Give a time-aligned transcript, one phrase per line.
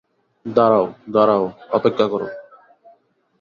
[0.45, 1.43] দাঁড়াও, দাঁড়াও,
[1.69, 2.21] অপেক্ষা কর।